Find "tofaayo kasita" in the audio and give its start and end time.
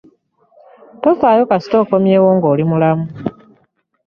1.01-1.75